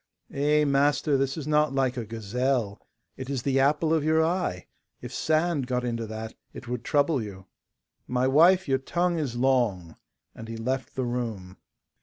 [0.33, 2.81] 'Eh, master, this is not like a gazelle.
[3.17, 4.65] It is the apple of your eye.
[4.99, 7.45] If sand got into that, it would trouble you.'
[8.07, 9.95] 'My wife, your tongue is long,'
[10.33, 11.57] and he left the room.